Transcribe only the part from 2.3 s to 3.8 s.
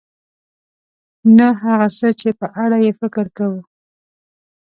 په اړه یې فکر کوو.